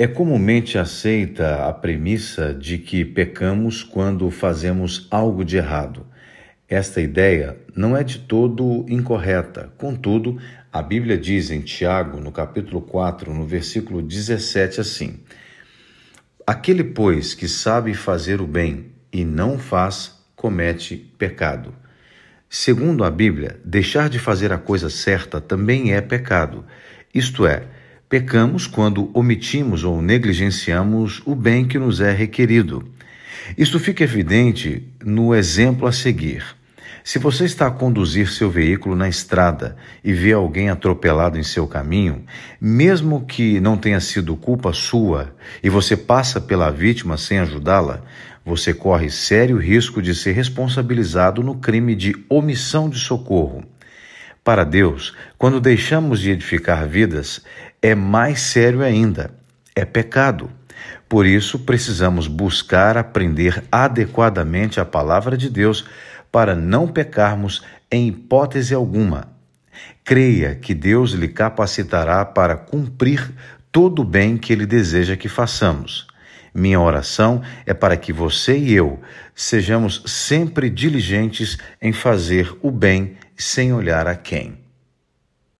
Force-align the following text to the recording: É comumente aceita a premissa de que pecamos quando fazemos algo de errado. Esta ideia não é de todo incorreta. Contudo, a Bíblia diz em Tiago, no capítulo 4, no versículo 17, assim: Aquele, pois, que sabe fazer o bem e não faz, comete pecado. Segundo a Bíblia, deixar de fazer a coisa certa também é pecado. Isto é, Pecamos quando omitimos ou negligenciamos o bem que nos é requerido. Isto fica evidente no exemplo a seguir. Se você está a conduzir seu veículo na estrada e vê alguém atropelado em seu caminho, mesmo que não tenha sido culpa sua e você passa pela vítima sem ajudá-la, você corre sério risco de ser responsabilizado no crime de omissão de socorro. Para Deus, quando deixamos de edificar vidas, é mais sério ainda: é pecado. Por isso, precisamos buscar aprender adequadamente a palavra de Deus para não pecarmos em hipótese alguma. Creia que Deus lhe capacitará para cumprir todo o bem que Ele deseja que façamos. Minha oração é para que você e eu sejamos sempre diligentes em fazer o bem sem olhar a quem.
É 0.00 0.06
comumente 0.06 0.78
aceita 0.78 1.66
a 1.66 1.74
premissa 1.74 2.54
de 2.54 2.78
que 2.78 3.04
pecamos 3.04 3.84
quando 3.84 4.30
fazemos 4.30 5.06
algo 5.10 5.44
de 5.44 5.58
errado. 5.58 6.06
Esta 6.66 7.02
ideia 7.02 7.58
não 7.76 7.94
é 7.94 8.02
de 8.02 8.20
todo 8.20 8.86
incorreta. 8.88 9.70
Contudo, 9.76 10.40
a 10.72 10.80
Bíblia 10.80 11.18
diz 11.18 11.50
em 11.50 11.60
Tiago, 11.60 12.18
no 12.18 12.32
capítulo 12.32 12.80
4, 12.80 13.34
no 13.34 13.44
versículo 13.44 14.00
17, 14.00 14.80
assim: 14.80 15.20
Aquele, 16.46 16.82
pois, 16.82 17.34
que 17.34 17.46
sabe 17.46 17.92
fazer 17.92 18.40
o 18.40 18.46
bem 18.46 18.86
e 19.12 19.22
não 19.22 19.58
faz, 19.58 20.18
comete 20.34 20.96
pecado. 20.96 21.74
Segundo 22.48 23.04
a 23.04 23.10
Bíblia, 23.10 23.60
deixar 23.62 24.08
de 24.08 24.18
fazer 24.18 24.50
a 24.50 24.56
coisa 24.56 24.88
certa 24.88 25.42
também 25.42 25.92
é 25.92 26.00
pecado. 26.00 26.64
Isto 27.12 27.46
é, 27.46 27.64
Pecamos 28.10 28.66
quando 28.66 29.08
omitimos 29.14 29.84
ou 29.84 30.02
negligenciamos 30.02 31.22
o 31.24 31.32
bem 31.32 31.64
que 31.64 31.78
nos 31.78 32.00
é 32.00 32.10
requerido. 32.10 32.84
Isto 33.56 33.78
fica 33.78 34.02
evidente 34.02 34.82
no 35.00 35.32
exemplo 35.32 35.86
a 35.86 35.92
seguir. 35.92 36.44
Se 37.04 37.20
você 37.20 37.44
está 37.44 37.68
a 37.68 37.70
conduzir 37.70 38.28
seu 38.28 38.50
veículo 38.50 38.96
na 38.96 39.08
estrada 39.08 39.76
e 40.02 40.12
vê 40.12 40.32
alguém 40.32 40.70
atropelado 40.70 41.38
em 41.38 41.44
seu 41.44 41.68
caminho, 41.68 42.24
mesmo 42.60 43.24
que 43.24 43.60
não 43.60 43.76
tenha 43.76 44.00
sido 44.00 44.34
culpa 44.34 44.72
sua 44.72 45.32
e 45.62 45.70
você 45.70 45.96
passa 45.96 46.40
pela 46.40 46.68
vítima 46.68 47.16
sem 47.16 47.38
ajudá-la, 47.38 48.02
você 48.44 48.74
corre 48.74 49.08
sério 49.08 49.56
risco 49.56 50.02
de 50.02 50.16
ser 50.16 50.32
responsabilizado 50.32 51.44
no 51.44 51.54
crime 51.54 51.94
de 51.94 52.16
omissão 52.28 52.90
de 52.90 52.98
socorro. 52.98 53.62
Para 54.42 54.64
Deus, 54.64 55.14
quando 55.36 55.60
deixamos 55.60 56.20
de 56.20 56.30
edificar 56.30 56.86
vidas, 56.88 57.42
é 57.82 57.94
mais 57.94 58.40
sério 58.40 58.82
ainda: 58.82 59.30
é 59.74 59.84
pecado. 59.84 60.50
Por 61.08 61.26
isso, 61.26 61.58
precisamos 61.58 62.26
buscar 62.26 62.96
aprender 62.96 63.62
adequadamente 63.70 64.80
a 64.80 64.84
palavra 64.84 65.36
de 65.36 65.50
Deus 65.50 65.84
para 66.32 66.54
não 66.54 66.88
pecarmos 66.88 67.62
em 67.90 68.08
hipótese 68.08 68.72
alguma. 68.72 69.28
Creia 70.04 70.54
que 70.54 70.74
Deus 70.74 71.12
lhe 71.12 71.28
capacitará 71.28 72.24
para 72.24 72.56
cumprir 72.56 73.30
todo 73.70 74.02
o 74.02 74.04
bem 74.04 74.36
que 74.36 74.52
Ele 74.52 74.66
deseja 74.66 75.16
que 75.16 75.28
façamos. 75.28 76.06
Minha 76.54 76.80
oração 76.80 77.42
é 77.64 77.72
para 77.72 77.96
que 77.96 78.12
você 78.12 78.58
e 78.58 78.72
eu 78.72 79.00
sejamos 79.34 80.02
sempre 80.06 80.68
diligentes 80.68 81.58
em 81.80 81.92
fazer 81.92 82.56
o 82.60 82.70
bem 82.70 83.16
sem 83.40 83.72
olhar 83.72 84.06
a 84.06 84.14
quem. 84.14 84.59